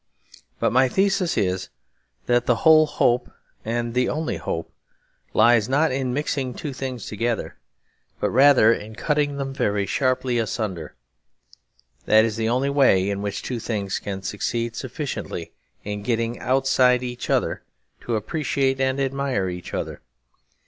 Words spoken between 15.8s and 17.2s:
in getting outside